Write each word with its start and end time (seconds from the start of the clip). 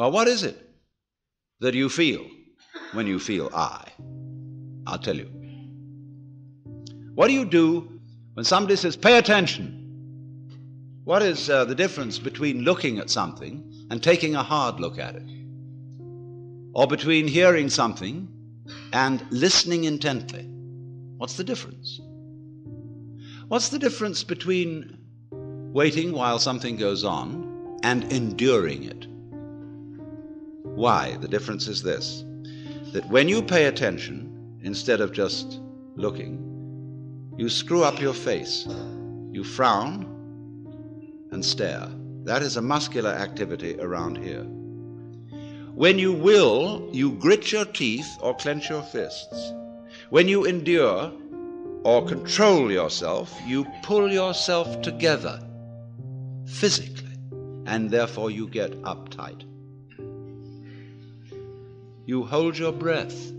Well, 0.00 0.12
what 0.12 0.28
is 0.28 0.44
it 0.44 0.56
that 1.58 1.74
you 1.74 1.90
feel 1.90 2.26
when 2.94 3.06
you 3.06 3.18
feel 3.18 3.50
I? 3.52 3.86
I'll 4.86 4.98
tell 4.98 5.14
you. 5.14 5.28
What 7.14 7.26
do 7.26 7.34
you 7.34 7.44
do 7.44 8.00
when 8.32 8.46
somebody 8.46 8.76
says, 8.76 8.96
pay 8.96 9.18
attention? 9.18 11.02
What 11.04 11.20
is 11.20 11.50
uh, 11.50 11.66
the 11.66 11.74
difference 11.74 12.18
between 12.18 12.62
looking 12.62 12.98
at 12.98 13.10
something 13.10 13.86
and 13.90 14.02
taking 14.02 14.34
a 14.36 14.42
hard 14.42 14.80
look 14.80 14.98
at 14.98 15.16
it? 15.16 15.30
Or 16.72 16.86
between 16.86 17.28
hearing 17.28 17.68
something 17.68 18.26
and 18.94 19.22
listening 19.30 19.84
intently? 19.84 20.46
What's 21.18 21.36
the 21.36 21.44
difference? 21.44 22.00
What's 23.48 23.68
the 23.68 23.78
difference 23.78 24.24
between 24.24 24.96
waiting 25.30 26.12
while 26.12 26.38
something 26.38 26.76
goes 26.76 27.04
on 27.04 27.78
and 27.82 28.10
enduring 28.10 28.84
it? 28.84 29.09
Why? 30.80 31.18
The 31.20 31.28
difference 31.28 31.68
is 31.68 31.82
this 31.82 32.24
that 32.94 33.06
when 33.10 33.28
you 33.28 33.42
pay 33.42 33.66
attention, 33.66 34.58
instead 34.62 35.02
of 35.02 35.12
just 35.12 35.60
looking, 35.94 37.34
you 37.36 37.50
screw 37.50 37.84
up 37.84 38.00
your 38.00 38.14
face, 38.14 38.66
you 39.30 39.44
frown 39.44 40.06
and 41.32 41.44
stare. 41.44 41.86
That 42.24 42.40
is 42.40 42.56
a 42.56 42.62
muscular 42.62 43.10
activity 43.10 43.78
around 43.78 44.16
here. 44.16 44.44
When 45.74 45.98
you 45.98 46.14
will, 46.14 46.88
you 46.92 47.12
grit 47.12 47.52
your 47.52 47.66
teeth 47.66 48.08
or 48.22 48.34
clench 48.34 48.70
your 48.70 48.82
fists. 48.82 49.52
When 50.08 50.28
you 50.28 50.46
endure 50.46 51.12
or 51.84 52.06
control 52.06 52.72
yourself, 52.72 53.38
you 53.46 53.66
pull 53.82 54.10
yourself 54.10 54.80
together 54.80 55.42
physically, 56.46 57.18
and 57.66 57.90
therefore 57.90 58.30
you 58.30 58.48
get 58.48 58.80
uptight. 58.80 59.44
You 62.10 62.24
hold 62.24 62.58
your 62.58 62.72
breath. 62.72 63.30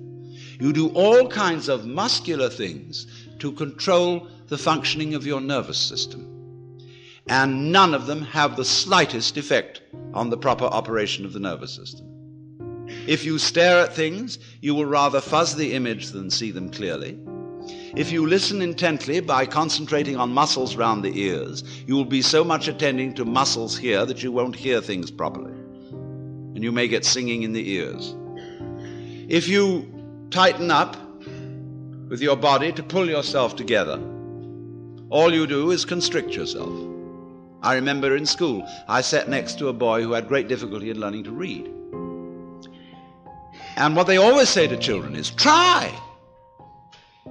You 0.58 0.72
do 0.72 0.92
all 0.92 1.28
kinds 1.28 1.68
of 1.68 1.86
muscular 1.86 2.48
things 2.48 3.06
to 3.40 3.52
control 3.52 4.30
the 4.48 4.58
functioning 4.58 5.14
of 5.14 5.28
your 5.28 5.42
nervous 5.42 5.78
system. 5.78 6.80
And 7.28 7.74
none 7.74 7.94
of 7.94 8.06
them 8.06 8.22
have 8.22 8.56
the 8.56 8.64
slightest 8.64 9.36
effect 9.36 9.82
on 10.14 10.30
the 10.30 10.38
proper 10.38 10.64
operation 10.64 11.26
of 11.26 11.34
the 11.34 11.40
nervous 11.42 11.74
system. 11.74 12.08
If 13.08 13.26
you 13.26 13.40
stare 13.40 13.84
at 13.84 13.94
things, 13.94 14.40
you 14.62 14.74
will 14.74 14.86
rather 14.86 15.20
fuzz 15.20 15.54
the 15.54 15.74
image 15.74 16.12
than 16.12 16.32
see 16.32 16.52
them 16.52 16.72
clearly. 16.72 17.20
If 17.94 18.10
you 18.14 18.26
listen 18.26 18.62
intently 18.62 19.20
by 19.20 19.48
concentrating 19.48 20.16
on 20.16 20.32
muscles 20.32 20.78
round 20.78 21.04
the 21.04 21.22
ears, 21.22 21.66
you 21.86 21.98
will 21.98 22.06
be 22.06 22.22
so 22.22 22.46
much 22.46 22.70
attending 22.70 23.16
to 23.16 23.26
muscles 23.26 23.78
here 23.78 24.06
that 24.06 24.24
you 24.24 24.32
won't 24.32 24.56
hear 24.56 24.80
things 24.80 25.12
properly. 25.12 25.52
And 25.52 26.64
you 26.64 26.72
may 26.72 26.88
get 26.88 27.04
singing 27.04 27.44
in 27.44 27.52
the 27.52 27.70
ears. 27.70 28.16
If 29.28 29.48
you 29.48 30.28
tighten 30.30 30.72
up 30.72 30.98
with 32.10 32.22
your 32.22 32.36
body 32.36 32.72
to 32.74 32.84
pull 32.84 33.10
yourself 33.10 33.56
together, 33.56 34.00
all 35.10 35.34
you 35.34 35.46
do 35.48 35.72
is 35.72 35.86
constrict 35.86 36.34
yourself. 36.34 36.72
I 37.62 37.76
remember 37.76 38.16
in 38.16 38.26
school, 38.26 38.68
I 38.88 39.02
sat 39.02 39.30
next 39.30 39.60
to 39.60 39.68
a 39.68 39.74
boy 39.74 40.02
who 40.02 40.14
had 40.14 40.28
great 40.28 40.48
difficulty 40.48 40.90
in 40.90 41.00
learning 41.00 41.26
to 41.26 41.32
read. 41.32 41.68
And 43.78 43.96
what 43.96 44.08
they 44.08 44.18
always 44.18 44.50
say 44.50 44.68
to 44.68 44.78
children 44.78 45.16
is, 45.16 45.30
try. 45.30 45.94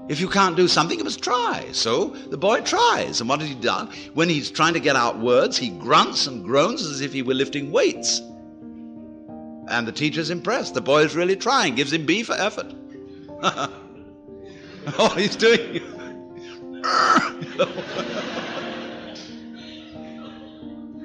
If 0.09 0.21
you 0.21 0.29
can't 0.29 0.57
do 0.57 0.69
something, 0.69 0.99
you 0.99 1.05
must 1.05 1.23
try. 1.23 1.67
So 1.73 2.09
the 2.09 2.39
boy 2.39 2.61
tries. 2.61 3.21
And 3.21 3.29
what 3.29 3.41
has 3.41 3.49
he 3.49 3.55
done? 3.55 3.89
When 4.15 4.29
he's 4.29 4.51
trying 4.51 4.75
to 4.75 4.81
get 4.81 4.97
out 4.97 5.19
words, 5.19 5.57
he 5.57 5.71
grunts 5.71 6.27
and 6.27 6.45
groans 6.45 6.83
as 6.83 7.01
if 7.01 7.13
he 7.13 7.23
were 7.23 7.35
lifting 7.35 7.73
weights. 7.73 8.21
And 9.71 9.87
the 9.87 9.93
teacher's 9.93 10.31
impressed. 10.31 10.75
The 10.75 10.81
boy 10.81 11.03
is 11.03 11.15
really 11.15 11.37
trying, 11.37 11.77
gives 11.77 11.93
him 11.93 12.05
B 12.05 12.25
for 12.25 12.35
effort. 12.35 12.75
oh, 13.43 15.15
he's 15.17 15.37
doing. 15.37 15.81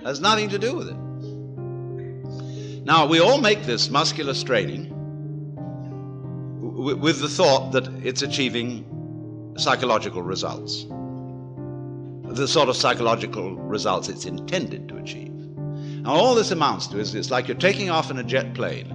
has 0.04 0.20
nothing 0.20 0.50
to 0.50 0.60
do 0.60 0.76
with 0.76 0.90
it. 0.90 0.98
Now, 2.86 3.08
we 3.08 3.20
all 3.20 3.40
make 3.40 3.64
this 3.64 3.90
muscular 3.90 4.34
straining 4.34 4.92
with 6.60 7.20
the 7.20 7.30
thought 7.30 7.72
that 7.72 7.88
it's 8.04 8.22
achieving 8.22 8.86
psychological 9.58 10.22
results, 10.22 10.86
the 12.36 12.48
sort 12.48 12.70
of 12.70 12.76
psychological 12.76 13.56
results 13.56 14.10
it's 14.10 14.26
intended 14.26 14.88
to 14.90 14.98
achieve. 14.98 15.35
Now, 16.06 16.12
all 16.12 16.36
this 16.36 16.52
amounts 16.52 16.86
to 16.88 17.00
is 17.00 17.16
it's 17.16 17.32
like 17.32 17.48
you're 17.48 17.58
taking 17.58 17.90
off 17.90 18.12
in 18.12 18.20
a 18.20 18.24
jet 18.24 18.54
plane. 18.54 18.94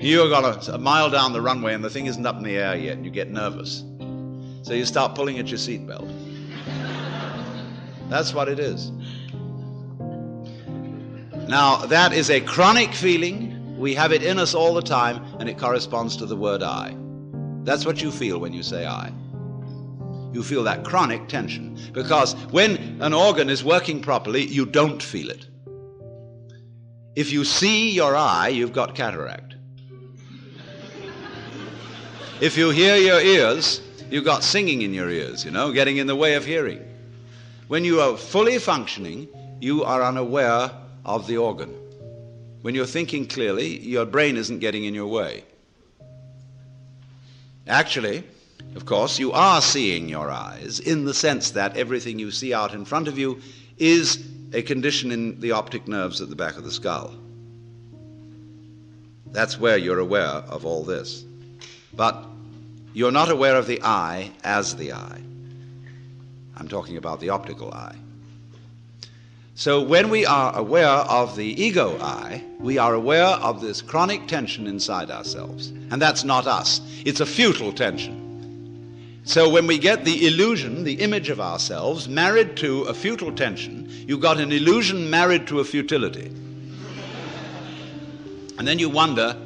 You've 0.00 0.30
got 0.30 0.66
a, 0.66 0.74
a 0.76 0.78
mile 0.78 1.10
down 1.10 1.34
the 1.34 1.42
runway 1.42 1.74
and 1.74 1.84
the 1.84 1.90
thing 1.90 2.06
isn't 2.06 2.24
up 2.24 2.36
in 2.36 2.42
the 2.42 2.56
air 2.56 2.74
yet, 2.74 2.96
and 2.96 3.04
you 3.04 3.10
get 3.10 3.28
nervous. 3.30 3.84
So 4.62 4.72
you 4.72 4.86
start 4.86 5.14
pulling 5.14 5.38
at 5.38 5.48
your 5.48 5.58
seatbelt. 5.58 6.08
That's 8.08 8.32
what 8.32 8.48
it 8.48 8.58
is. 8.58 8.90
Now, 11.48 11.84
that 11.84 12.14
is 12.14 12.30
a 12.30 12.40
chronic 12.40 12.94
feeling. 12.94 13.76
We 13.76 13.94
have 13.94 14.12
it 14.12 14.22
in 14.22 14.38
us 14.38 14.54
all 14.54 14.72
the 14.72 14.80
time, 14.80 15.22
and 15.40 15.50
it 15.50 15.58
corresponds 15.58 16.16
to 16.16 16.24
the 16.24 16.36
word 16.36 16.62
I. 16.62 16.96
That's 17.64 17.84
what 17.84 18.00
you 18.00 18.10
feel 18.10 18.38
when 18.38 18.54
you 18.54 18.62
say 18.62 18.86
I. 18.86 19.12
You 20.32 20.42
feel 20.42 20.64
that 20.64 20.82
chronic 20.82 21.28
tension 21.28 21.78
because 21.92 22.32
when 22.52 23.02
an 23.02 23.12
organ 23.12 23.50
is 23.50 23.62
working 23.62 24.00
properly, 24.00 24.46
you 24.46 24.64
don't 24.64 25.02
feel 25.02 25.28
it. 25.28 25.46
If 27.18 27.32
you 27.32 27.44
see 27.44 27.90
your 27.90 28.14
eye, 28.14 28.46
you've 28.46 28.72
got 28.72 28.94
cataract. 28.94 29.56
If 32.40 32.56
you 32.56 32.70
hear 32.70 32.94
your 32.94 33.20
ears, 33.20 33.80
you've 34.08 34.24
got 34.24 34.44
singing 34.44 34.82
in 34.82 34.94
your 34.94 35.10
ears, 35.10 35.44
you 35.44 35.50
know, 35.50 35.72
getting 35.72 35.96
in 35.96 36.06
the 36.06 36.14
way 36.14 36.36
of 36.36 36.44
hearing. 36.44 36.80
When 37.66 37.84
you 37.84 38.00
are 38.00 38.16
fully 38.16 38.60
functioning, 38.60 39.26
you 39.60 39.82
are 39.82 40.00
unaware 40.00 40.70
of 41.04 41.26
the 41.26 41.38
organ. 41.38 41.74
When 42.62 42.76
you're 42.76 42.86
thinking 42.86 43.26
clearly, 43.26 43.80
your 43.80 44.06
brain 44.06 44.36
isn't 44.36 44.60
getting 44.60 44.84
in 44.84 44.94
your 44.94 45.08
way. 45.08 45.42
Actually, 47.66 48.22
of 48.76 48.86
course, 48.86 49.18
you 49.18 49.32
are 49.32 49.60
seeing 49.60 50.08
your 50.08 50.30
eyes 50.30 50.78
in 50.78 51.04
the 51.04 51.14
sense 51.14 51.50
that 51.50 51.76
everything 51.76 52.20
you 52.20 52.30
see 52.30 52.54
out 52.54 52.74
in 52.74 52.84
front 52.84 53.08
of 53.08 53.18
you 53.18 53.40
is 53.76 54.24
a 54.52 54.62
condition 54.62 55.12
in 55.12 55.38
the 55.40 55.52
optic 55.52 55.86
nerves 55.86 56.20
at 56.20 56.30
the 56.30 56.36
back 56.36 56.56
of 56.56 56.64
the 56.64 56.70
skull. 56.70 57.14
That's 59.26 59.60
where 59.60 59.76
you're 59.76 59.98
aware 59.98 60.22
of 60.24 60.64
all 60.64 60.84
this. 60.84 61.24
But 61.94 62.24
you're 62.94 63.12
not 63.12 63.30
aware 63.30 63.56
of 63.56 63.66
the 63.66 63.82
eye 63.82 64.32
as 64.44 64.76
the 64.76 64.92
eye. 64.92 65.20
I'm 66.56 66.68
talking 66.68 66.96
about 66.96 67.20
the 67.20 67.28
optical 67.30 67.72
eye. 67.72 67.96
So 69.54 69.82
when 69.82 70.08
we 70.08 70.24
are 70.24 70.56
aware 70.56 70.86
of 70.86 71.36
the 71.36 71.62
ego 71.62 71.98
eye, 72.00 72.44
we 72.60 72.78
are 72.78 72.94
aware 72.94 73.26
of 73.26 73.60
this 73.60 73.82
chronic 73.82 74.28
tension 74.28 74.66
inside 74.66 75.10
ourselves. 75.10 75.68
And 75.90 76.00
that's 76.00 76.24
not 76.24 76.46
us. 76.46 76.80
It's 77.04 77.20
a 77.20 77.26
futile 77.26 77.72
tension. 77.72 78.27
So 79.28 79.46
when 79.50 79.66
we 79.66 79.76
get 79.76 80.06
the 80.06 80.26
illusion, 80.26 80.84
the 80.84 81.02
image 81.02 81.28
of 81.28 81.38
ourselves, 81.38 82.08
married 82.08 82.56
to 82.56 82.84
a 82.84 82.94
futile 82.94 83.30
tension, 83.30 83.86
you've 84.08 84.22
got 84.22 84.40
an 84.40 84.50
illusion 84.50 85.10
married 85.10 85.46
to 85.48 85.60
a 85.60 85.64
futility. 85.64 86.28
And 88.56 88.66
then 88.66 88.78
you 88.78 88.88
wonder 88.88 89.36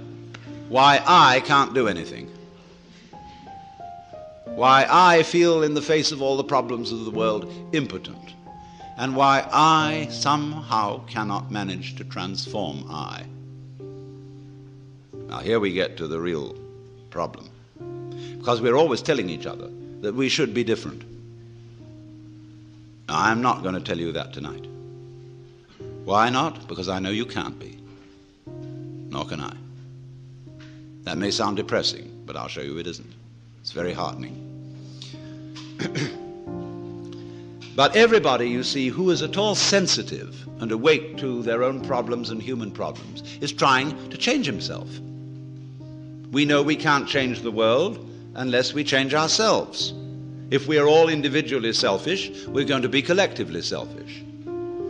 why 0.68 1.02
I 1.04 1.40
can't 1.40 1.74
do 1.74 1.88
anything. 1.88 2.30
Why 4.44 4.86
I 4.88 5.24
feel 5.24 5.64
in 5.64 5.74
the 5.74 5.82
face 5.82 6.12
of 6.12 6.22
all 6.22 6.36
the 6.36 6.44
problems 6.44 6.92
of 6.92 7.04
the 7.04 7.10
world 7.10 7.52
impotent 7.72 8.34
and 8.98 9.16
why 9.16 9.48
I 9.50 10.06
somehow 10.12 11.04
cannot 11.06 11.50
manage 11.50 11.96
to 11.96 12.04
transform 12.04 12.86
I. 12.88 13.24
Now, 15.26 15.40
here 15.40 15.58
we 15.58 15.72
get 15.72 15.96
to 15.96 16.06
the 16.06 16.20
real 16.20 16.56
problem. 17.10 17.48
Because 18.38 18.60
we're 18.60 18.76
always 18.76 19.02
telling 19.02 19.28
each 19.28 19.46
other 19.46 19.68
that 20.00 20.14
we 20.14 20.28
should 20.28 20.52
be 20.52 20.64
different. 20.64 21.02
I'm 23.08 23.42
not 23.42 23.62
going 23.62 23.74
to 23.74 23.80
tell 23.80 23.98
you 23.98 24.12
that 24.12 24.32
tonight. 24.32 24.66
Why 26.04 26.30
not? 26.30 26.66
Because 26.66 26.88
I 26.88 26.98
know 26.98 27.10
you 27.10 27.26
can't 27.26 27.58
be. 27.58 27.78
Nor 28.46 29.26
can 29.26 29.40
I. 29.40 29.54
That 31.04 31.18
may 31.18 31.30
sound 31.30 31.56
depressing, 31.56 32.22
but 32.26 32.36
I'll 32.36 32.48
show 32.48 32.62
you 32.62 32.78
it 32.78 32.86
isn't. 32.86 33.12
It's 33.60 33.72
very 33.72 33.92
heartening. 33.92 34.48
But 37.74 37.96
everybody, 37.96 38.50
you 38.50 38.62
see, 38.62 38.88
who 38.88 39.10
is 39.10 39.22
at 39.22 39.38
all 39.38 39.54
sensitive 39.54 40.46
and 40.60 40.70
awake 40.70 41.16
to 41.18 41.42
their 41.42 41.62
own 41.62 41.80
problems 41.80 42.28
and 42.28 42.42
human 42.42 42.70
problems 42.70 43.22
is 43.40 43.50
trying 43.50 44.10
to 44.10 44.18
change 44.18 44.44
himself. 44.44 44.88
We 46.30 46.44
know 46.44 46.62
we 46.62 46.76
can't 46.76 47.08
change 47.08 47.40
the 47.40 47.50
world 47.50 48.11
unless 48.34 48.72
we 48.72 48.84
change 48.84 49.14
ourselves. 49.14 49.92
If 50.50 50.66
we 50.66 50.78
are 50.78 50.86
all 50.86 51.08
individually 51.08 51.72
selfish, 51.72 52.30
we're 52.46 52.64
going 52.64 52.82
to 52.82 52.88
be 52.88 53.02
collectively 53.02 53.62
selfish. 53.62 54.22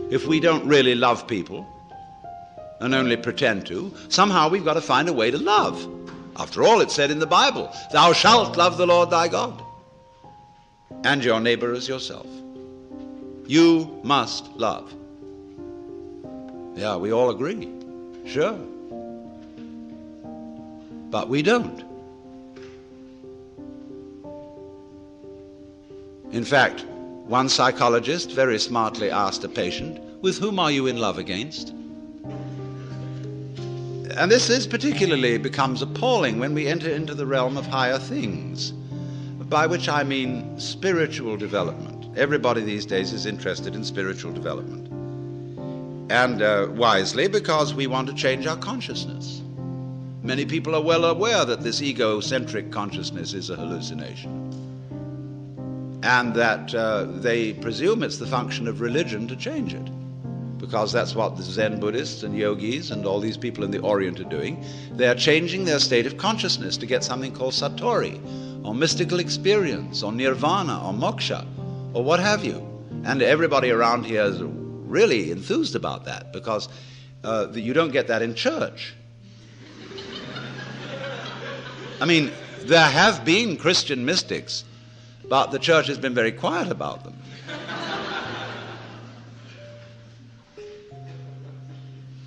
If 0.09 0.27
we 0.27 0.39
don't 0.39 0.67
really 0.67 0.95
love 0.95 1.27
people, 1.27 1.67
and 2.83 2.93
only 2.93 3.15
pretend 3.15 3.65
to. 3.67 3.93
Somehow 4.09 4.49
we've 4.49 4.65
got 4.65 4.73
to 4.73 4.81
find 4.81 5.07
a 5.07 5.13
way 5.13 5.31
to 5.31 5.37
love. 5.37 5.87
After 6.35 6.63
all, 6.63 6.81
it's 6.81 6.93
said 6.93 7.11
in 7.11 7.19
the 7.19 7.25
Bible, 7.25 7.73
Thou 7.93 8.11
shalt 8.11 8.57
love 8.57 8.77
the 8.77 8.85
Lord 8.85 9.09
thy 9.09 9.29
God 9.29 9.63
and 11.05 11.23
your 11.23 11.39
neighbor 11.39 11.73
as 11.73 11.87
yourself. 11.87 12.27
You 13.47 13.99
must 14.03 14.47
love. 14.57 14.93
Yeah, 16.75 16.97
we 16.97 17.13
all 17.13 17.29
agree. 17.29 17.69
Sure. 18.25 18.57
But 21.09 21.29
we 21.29 21.41
don't. 21.41 21.92
In 26.33 26.43
fact, 26.43 26.83
one 27.27 27.47
psychologist 27.47 28.31
very 28.31 28.57
smartly 28.57 29.11
asked 29.11 29.43
a 29.43 29.47
patient, 29.47 29.99
With 30.23 30.39
whom 30.39 30.57
are 30.57 30.71
you 30.71 30.87
in 30.87 30.97
love 30.97 31.19
against? 31.19 31.69
And 34.17 34.31
this 34.31 34.49
is 34.49 34.65
particularly 34.65 35.37
becomes 35.37 35.83
appalling 35.83 36.39
when 36.39 36.55
we 36.55 36.67
enter 36.67 36.89
into 36.89 37.13
the 37.13 37.27
realm 37.27 37.55
of 37.55 37.67
higher 37.67 37.99
things, 37.99 38.71
by 39.47 39.67
which 39.67 39.87
I 39.87 40.01
mean 40.01 40.59
spiritual 40.59 41.37
development. 41.37 42.17
Everybody 42.17 42.61
these 42.61 42.87
days 42.87 43.13
is 43.13 43.27
interested 43.27 43.75
in 43.75 43.83
spiritual 43.83 44.33
development. 44.33 44.87
And 46.11 46.41
uh, 46.41 46.67
wisely, 46.71 47.27
because 47.27 47.75
we 47.75 47.85
want 47.85 48.07
to 48.07 48.15
change 48.15 48.47
our 48.47 48.57
consciousness. 48.57 49.43
Many 50.23 50.47
people 50.47 50.73
are 50.73 50.81
well 50.81 51.05
aware 51.05 51.45
that 51.45 51.61
this 51.61 51.83
egocentric 51.83 52.71
consciousness 52.71 53.35
is 53.35 53.51
a 53.51 53.55
hallucination 53.55 54.62
and 56.03 56.33
that 56.35 56.75
uh, 56.75 57.05
they 57.05 57.53
presume 57.53 58.03
it's 58.03 58.17
the 58.17 58.27
function 58.27 58.67
of 58.67 58.81
religion 58.81 59.25
to 59.29 59.37
change 59.37 59.73
it. 59.73 59.89
Because 60.57 60.91
that's 60.91 61.15
what 61.15 61.37
the 61.37 61.43
Zen 61.43 61.79
Buddhists 61.79 62.23
and 62.23 62.37
yogis 62.37 62.91
and 62.91 63.05
all 63.05 63.21
these 63.21 63.37
people 63.37 63.63
in 63.63 63.71
the 63.71 63.79
Orient 63.79 64.19
are 64.19 64.25
doing. 64.25 64.63
They're 64.91 65.15
changing 65.15 65.63
their 65.63 65.79
state 65.79 66.05
of 66.05 66.17
consciousness 66.17 66.75
to 66.77 66.85
get 66.85 67.05
something 67.05 67.33
called 67.33 67.53
satori, 67.53 68.19
or 68.65 68.75
mystical 68.75 69.19
experience, 69.19 70.03
or 70.03 70.11
nirvana, 70.11 70.85
or 70.85 70.93
moksha, 70.93 71.45
or 71.93 72.03
what 72.03 72.19
have 72.19 72.43
you. 72.43 72.67
And 73.05 73.21
everybody 73.21 73.71
around 73.71 74.05
here 74.05 74.23
is 74.23 74.41
really 74.41 75.31
enthused 75.31 75.75
about 75.75 76.05
that 76.05 76.33
because 76.33 76.67
uh, 77.23 77.47
you 77.53 77.73
don't 77.73 77.91
get 77.91 78.07
that 78.07 78.21
in 78.21 78.35
church. 78.35 78.93
I 82.01 82.05
mean, 82.05 82.31
there 82.61 82.89
have 82.89 83.23
been 83.23 83.55
Christian 83.55 84.03
mystics 84.03 84.65
but 85.29 85.51
the 85.51 85.59
church 85.59 85.87
has 85.87 85.97
been 85.97 86.13
very 86.13 86.31
quiet 86.31 86.71
about 86.71 87.03
them. 87.03 87.15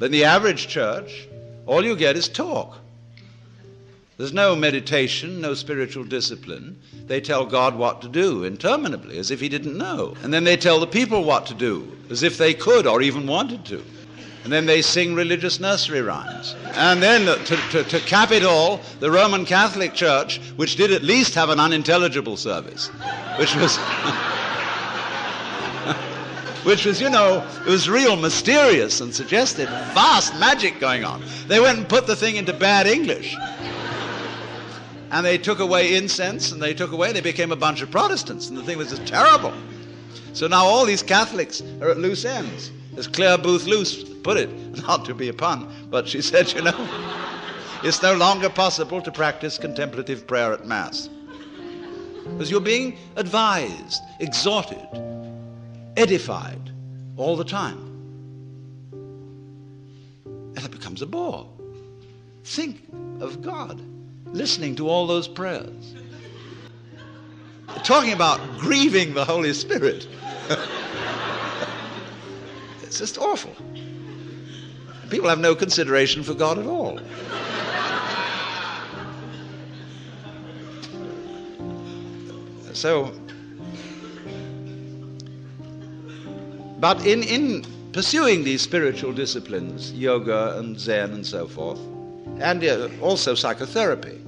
in 0.00 0.12
the 0.12 0.24
average 0.24 0.68
church, 0.68 1.26
all 1.66 1.84
you 1.84 1.96
get 1.96 2.16
is 2.16 2.28
talk. 2.28 2.78
There's 4.18 4.32
no 4.32 4.56
meditation, 4.56 5.42
no 5.42 5.52
spiritual 5.52 6.04
discipline. 6.04 6.80
They 7.06 7.20
tell 7.20 7.44
God 7.44 7.76
what 7.76 8.00
to 8.00 8.08
do 8.08 8.44
interminably, 8.44 9.18
as 9.18 9.30
if 9.30 9.40
He 9.40 9.48
didn't 9.48 9.76
know. 9.76 10.14
And 10.22 10.32
then 10.32 10.44
they 10.44 10.56
tell 10.56 10.80
the 10.80 10.86
people 10.86 11.22
what 11.22 11.44
to 11.46 11.54
do, 11.54 11.96
as 12.08 12.22
if 12.22 12.38
they 12.38 12.54
could 12.54 12.86
or 12.86 13.02
even 13.02 13.26
wanted 13.26 13.66
to. 13.66 13.84
And 14.46 14.52
then 14.52 14.64
they 14.64 14.80
sing 14.80 15.16
religious 15.16 15.58
nursery 15.58 16.02
rhymes. 16.02 16.54
And 16.74 17.02
then, 17.02 17.26
uh, 17.26 17.34
to, 17.34 17.56
to, 17.56 17.82
to, 17.82 17.98
cap 17.98 18.30
it 18.30 18.44
all, 18.44 18.80
the 19.00 19.10
Roman 19.10 19.44
Catholic 19.44 19.92
Church, 19.92 20.38
which 20.54 20.76
did 20.76 20.92
at 20.92 21.02
least 21.02 21.34
have 21.34 21.48
an 21.48 21.58
unintelligible 21.58 22.36
service, 22.36 22.86
which 23.40 23.56
was. 23.56 23.76
which 26.64 26.84
was, 26.84 27.00
you 27.00 27.10
know, 27.10 27.44
it 27.66 27.68
was 27.68 27.90
real 27.90 28.14
mysterious 28.14 29.00
and 29.00 29.12
suggested 29.12 29.68
vast 29.68 30.38
magic 30.38 30.78
going 30.78 31.04
on. 31.04 31.24
They 31.48 31.58
went 31.58 31.78
and 31.78 31.88
put 31.88 32.06
the 32.06 32.14
thing 32.14 32.36
into 32.36 32.52
bad 32.52 32.86
English. 32.86 33.34
And 35.10 35.26
they 35.26 35.38
took 35.38 35.58
away 35.58 35.96
incense 35.96 36.52
and 36.52 36.62
they 36.62 36.72
took 36.72 36.92
away, 36.92 37.12
they 37.12 37.20
became 37.20 37.50
a 37.50 37.56
bunch 37.56 37.82
of 37.82 37.90
Protestants. 37.90 38.48
And 38.48 38.56
the 38.56 38.62
thing 38.62 38.78
was 38.78 38.90
just 38.90 39.08
terrible. 39.08 39.54
So 40.34 40.46
now 40.46 40.66
all 40.66 40.84
these 40.84 41.02
Catholics 41.02 41.64
are 41.80 41.90
at 41.90 41.98
loose 41.98 42.24
ends 42.24 42.70
as 42.96 43.06
Clare 43.06 43.38
Boothe 43.38 43.66
Luce 43.66 44.04
put 44.04 44.36
it, 44.36 44.50
not 44.86 45.04
to 45.04 45.14
be 45.14 45.28
a 45.28 45.34
pun, 45.34 45.68
but 45.90 46.08
she 46.08 46.22
said, 46.22 46.52
you 46.52 46.62
know, 46.62 46.88
it's 47.82 48.02
no 48.02 48.14
longer 48.14 48.48
possible 48.48 49.00
to 49.02 49.12
practice 49.12 49.58
contemplative 49.58 50.26
prayer 50.26 50.52
at 50.52 50.66
Mass. 50.66 51.08
Because 52.24 52.50
you're 52.50 52.60
being 52.60 52.98
advised, 53.16 54.02
exhorted, 54.18 54.86
edified 55.96 56.70
all 57.16 57.36
the 57.36 57.44
time. 57.44 57.78
And 60.56 60.58
it 60.58 60.70
becomes 60.70 61.02
a 61.02 61.06
bore. 61.06 61.48
Think 62.44 62.82
of 63.20 63.42
God 63.42 63.80
listening 64.32 64.74
to 64.76 64.88
all 64.88 65.06
those 65.06 65.28
prayers. 65.28 65.94
Talking 67.84 68.12
about 68.12 68.40
grieving 68.58 69.14
the 69.14 69.24
Holy 69.24 69.52
Spirit. 69.52 70.08
It's 72.86 72.98
just 72.98 73.18
awful. 73.18 73.54
People 75.10 75.28
have 75.28 75.40
no 75.40 75.54
consideration 75.54 76.22
for 76.22 76.34
God 76.34 76.58
at 76.58 76.66
all. 76.66 77.00
So, 82.72 83.12
but 86.78 87.04
in, 87.06 87.22
in 87.22 87.64
pursuing 87.92 88.44
these 88.44 88.60
spiritual 88.60 89.12
disciplines, 89.12 89.92
yoga 89.92 90.58
and 90.58 90.78
Zen 90.78 91.12
and 91.12 91.26
so 91.26 91.48
forth, 91.48 91.80
and 92.38 92.62
uh, 92.62 92.88
also 93.00 93.34
psychotherapy, 93.34 94.20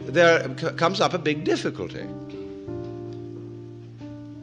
there 0.00 0.48
comes 0.76 1.00
up 1.00 1.12
a 1.12 1.18
big 1.18 1.44
difficulty. 1.44 2.06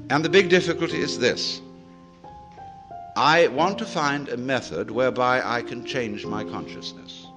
And 0.09 0.23
the 0.23 0.29
big 0.29 0.49
difficulty 0.49 0.99
is 0.99 1.17
this 1.17 1.61
I 3.15 3.47
want 3.47 3.77
to 3.79 3.85
find 3.85 4.29
a 4.29 4.37
method 4.37 4.89
whereby 4.89 5.41
I 5.43 5.61
can 5.63 5.85
change 5.85 6.25
my 6.25 6.43
consciousness. 6.43 7.27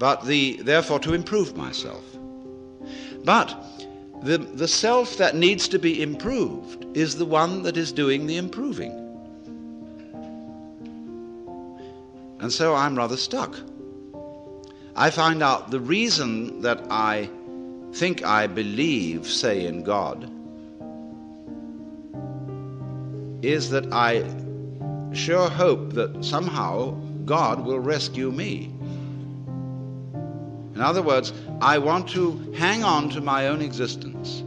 But 0.00 0.26
the, 0.26 0.60
therefore, 0.62 0.98
to 1.00 1.14
improve 1.14 1.56
myself. 1.56 2.04
But 3.24 3.56
the, 4.22 4.38
the 4.38 4.66
self 4.66 5.16
that 5.18 5.36
needs 5.36 5.68
to 5.68 5.78
be 5.78 6.02
improved 6.02 6.84
is 6.96 7.16
the 7.16 7.24
one 7.24 7.62
that 7.62 7.76
is 7.76 7.92
doing 7.92 8.26
the 8.26 8.36
improving. 8.36 8.92
And 12.40 12.52
so 12.52 12.74
I'm 12.74 12.96
rather 12.96 13.16
stuck. 13.16 13.56
I 14.96 15.10
find 15.10 15.42
out 15.42 15.70
the 15.70 15.80
reason 15.80 16.60
that 16.62 16.82
I 16.90 17.30
think 17.92 18.24
I 18.24 18.48
believe, 18.48 19.26
say, 19.26 19.66
in 19.66 19.84
God 19.84 20.30
is 23.48 23.70
that 23.70 23.92
I 23.92 24.24
sure 25.14 25.48
hope 25.48 25.92
that 25.94 26.24
somehow 26.24 26.90
God 27.24 27.64
will 27.64 27.78
rescue 27.78 28.30
me. 28.30 28.70
In 30.74 30.80
other 30.80 31.02
words, 31.02 31.32
I 31.60 31.78
want 31.78 32.08
to 32.10 32.52
hang 32.56 32.82
on 32.82 33.08
to 33.10 33.20
my 33.20 33.48
own 33.48 33.62
existence. 33.62 34.40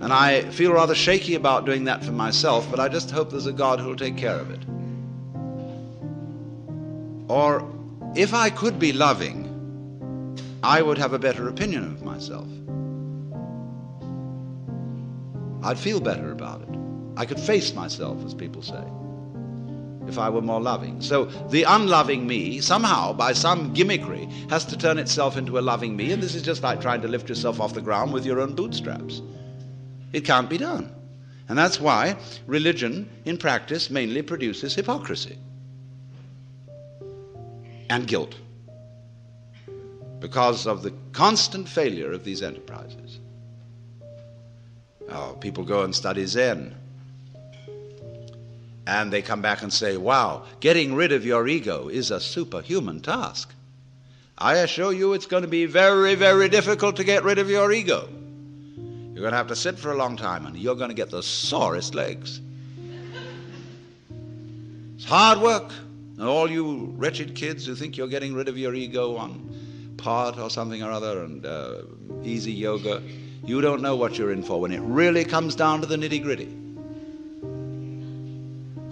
And 0.00 0.12
I 0.12 0.42
feel 0.50 0.72
rather 0.72 0.94
shaky 0.94 1.34
about 1.34 1.66
doing 1.66 1.84
that 1.84 2.04
for 2.04 2.12
myself, 2.12 2.70
but 2.70 2.80
I 2.80 2.88
just 2.88 3.10
hope 3.10 3.30
there's 3.30 3.46
a 3.46 3.52
God 3.52 3.80
who'll 3.80 3.96
take 3.96 4.16
care 4.16 4.36
of 4.36 4.50
it. 4.50 4.64
Or 7.28 7.68
if 8.14 8.32
I 8.32 8.48
could 8.48 8.78
be 8.78 8.92
loving, 8.92 9.44
I 10.62 10.80
would 10.82 10.98
have 10.98 11.12
a 11.12 11.18
better 11.18 11.48
opinion 11.48 11.84
of 11.84 12.02
myself. 12.02 12.48
I'd 15.62 15.78
feel 15.78 16.00
better 16.00 16.32
about 16.32 16.62
it. 16.62 16.87
I 17.18 17.26
could 17.26 17.40
face 17.40 17.74
myself, 17.74 18.24
as 18.24 18.32
people 18.32 18.62
say, 18.62 18.80
if 20.06 20.20
I 20.20 20.30
were 20.30 20.40
more 20.40 20.60
loving. 20.60 21.00
So 21.00 21.24
the 21.24 21.64
unloving 21.64 22.24
me, 22.28 22.60
somehow, 22.60 23.12
by 23.12 23.32
some 23.32 23.74
gimmickry, 23.74 24.30
has 24.50 24.64
to 24.66 24.78
turn 24.78 24.98
itself 24.98 25.36
into 25.36 25.58
a 25.58 25.60
loving 25.60 25.96
me, 25.96 26.12
and 26.12 26.22
this 26.22 26.36
is 26.36 26.42
just 26.42 26.62
like 26.62 26.80
trying 26.80 27.02
to 27.02 27.08
lift 27.08 27.28
yourself 27.28 27.60
off 27.60 27.74
the 27.74 27.80
ground 27.80 28.12
with 28.12 28.24
your 28.24 28.38
own 28.38 28.54
bootstraps. 28.54 29.20
It 30.12 30.24
can't 30.24 30.48
be 30.48 30.58
done. 30.58 30.94
And 31.48 31.58
that's 31.58 31.80
why 31.80 32.16
religion, 32.46 33.10
in 33.24 33.36
practice, 33.36 33.90
mainly 33.90 34.22
produces 34.22 34.76
hypocrisy 34.76 35.38
and 37.90 38.06
guilt 38.06 38.36
because 40.20 40.68
of 40.68 40.84
the 40.84 40.94
constant 41.10 41.68
failure 41.68 42.12
of 42.12 42.22
these 42.22 42.44
enterprises. 42.44 43.18
Oh, 45.08 45.36
people 45.40 45.64
go 45.64 45.82
and 45.82 45.92
study 45.92 46.24
Zen 46.24 46.76
and 48.88 49.12
they 49.12 49.20
come 49.20 49.42
back 49.42 49.60
and 49.60 49.70
say, 49.70 49.98
wow, 49.98 50.44
getting 50.60 50.94
rid 50.94 51.12
of 51.12 51.24
your 51.24 51.46
ego 51.46 51.88
is 51.88 52.10
a 52.10 52.18
superhuman 52.18 53.00
task. 53.00 53.54
I 54.38 54.56
assure 54.56 54.94
you 54.94 55.12
it's 55.12 55.26
going 55.26 55.42
to 55.42 55.48
be 55.48 55.66
very, 55.66 56.14
very 56.14 56.48
difficult 56.48 56.96
to 56.96 57.04
get 57.04 57.22
rid 57.22 57.38
of 57.38 57.50
your 57.50 57.70
ego. 57.70 58.08
You're 59.12 59.20
going 59.20 59.32
to 59.32 59.36
have 59.36 59.48
to 59.48 59.56
sit 59.56 59.78
for 59.78 59.92
a 59.92 59.96
long 59.96 60.16
time 60.16 60.46
and 60.46 60.56
you're 60.56 60.74
going 60.74 60.88
to 60.88 60.94
get 60.94 61.10
the 61.10 61.22
sorest 61.22 61.94
legs. 61.94 62.40
It's 64.96 65.04
hard 65.04 65.40
work. 65.40 65.70
And 66.16 66.26
all 66.26 66.50
you 66.50 66.94
wretched 66.96 67.34
kids 67.34 67.66
who 67.66 67.74
think 67.74 67.98
you're 67.98 68.08
getting 68.08 68.32
rid 68.32 68.48
of 68.48 68.56
your 68.56 68.74
ego 68.74 69.16
on 69.16 69.94
part 69.98 70.38
or 70.38 70.48
something 70.48 70.82
or 70.82 70.90
other 70.90 71.24
and 71.24 71.44
uh, 71.44 71.82
easy 72.22 72.52
yoga, 72.52 73.02
you 73.44 73.60
don't 73.60 73.82
know 73.82 73.96
what 73.96 74.16
you're 74.16 74.32
in 74.32 74.42
for 74.42 74.58
when 74.58 74.72
it 74.72 74.80
really 74.80 75.26
comes 75.26 75.54
down 75.54 75.82
to 75.82 75.86
the 75.86 75.96
nitty 75.96 76.22
gritty. 76.22 76.57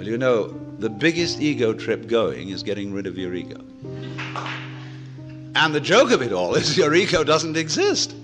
Well, 0.06 0.12
you 0.12 0.18
know, 0.18 0.54
the 0.78 0.88
biggest 0.88 1.40
ego 1.40 1.72
trip 1.72 2.06
going 2.06 2.50
is 2.50 2.62
getting 2.62 2.92
rid 2.92 3.08
of 3.08 3.18
your 3.18 3.34
ego. 3.34 3.60
And 5.56 5.74
the 5.74 5.80
joke 5.80 6.12
of 6.12 6.22
it 6.22 6.32
all 6.32 6.54
is 6.54 6.76
your 6.76 6.94
ego 6.94 7.24
doesn't 7.24 7.56
exist. 7.56 8.14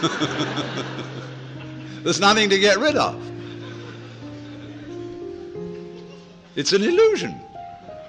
There's 2.04 2.20
nothing 2.20 2.48
to 2.50 2.60
get 2.60 2.78
rid 2.78 2.94
of. 2.94 3.20
It's 6.54 6.72
an 6.72 6.84
illusion, 6.84 7.34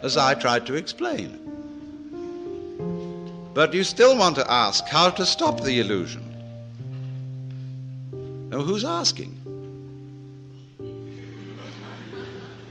as 0.03 0.15
I 0.15 0.35
tried 0.35 0.67
to 0.67 0.75
explain. 0.75 1.39
But 3.55 3.73
you 3.73 3.83
still 3.83 4.15
want 4.15 4.35
to 4.35 4.51
ask 4.51 4.85
how 4.85 5.09
to 5.09 5.25
stop 5.25 5.61
the 5.61 5.79
illusion. 5.79 6.21
Now, 8.51 8.59
who's 8.59 8.85
asking? 8.85 9.40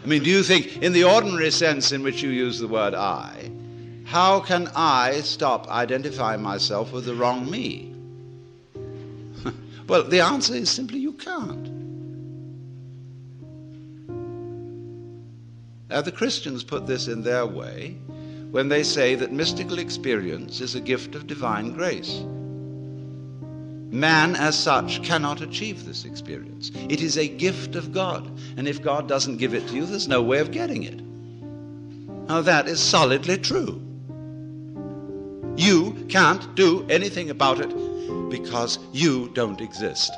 I 0.03 0.07
mean, 0.07 0.23
do 0.23 0.31
you 0.31 0.43
think, 0.43 0.79
in 0.79 0.93
the 0.93 1.05
ordinary 1.05 1.51
sense 1.51 1.93
in 1.93 2.03
which 2.03 2.23
you 2.23 2.31
use 2.31 2.59
the 2.59 2.69
word 2.69 2.95
I, 2.95 3.51
how 4.07 4.41
can 4.41 4.69
I 4.75 5.21
stop 5.21 5.69
identifying 5.69 6.43
myself 6.43 6.93
with 6.93 7.05
the 7.05 7.15
wrong 7.15 7.49
me? 7.51 7.95
well, 9.87 10.03
the 10.05 10.21
answer 10.21 10.55
is 10.55 10.71
simply 10.71 10.99
you 10.99 11.13
can't. 11.13 11.69
Now, 15.91 16.01
the 16.01 16.13
Christians 16.13 16.65
put 16.65 16.87
this 16.87 17.09
in 17.09 17.23
their 17.23 17.47
way 17.47 17.97
when 18.51 18.69
they 18.69 18.83
say 18.83 19.17
that 19.17 19.33
mystical 19.33 19.79
experience 19.79 20.61
is 20.61 20.75
a 20.75 20.81
gift 20.81 21.15
of 21.15 21.27
divine 21.27 21.73
grace. 21.73 22.23
Man, 23.91 24.37
as 24.37 24.57
such, 24.57 25.03
cannot 25.03 25.41
achieve 25.41 25.85
this 25.85 26.05
experience. 26.05 26.71
It 26.89 27.01
is 27.01 27.19
a 27.19 27.27
gift 27.27 27.75
of 27.75 27.93
God, 27.93 28.31
and 28.57 28.69
if 28.69 28.83
God 28.83 29.09
doesn't 29.09 29.39
give 29.39 29.53
it 29.53 29.67
to 29.69 29.75
you, 29.75 29.85
there's 29.85 30.07
no 30.07 30.23
way 30.23 30.39
of 30.39 30.53
getting 30.53 30.85
it. 30.85 31.01
Now, 32.29 32.41
that 32.43 32.69
is 32.69 32.79
solidly 32.79 33.37
true. 33.39 33.83
You 35.57 35.93
can't 36.09 36.55
do 36.55 36.87
anything 36.89 37.31
about 37.31 37.61
it 37.61 37.75
because 38.31 38.79
you 38.93 39.29
don't 39.35 39.61
exist. 39.61 40.13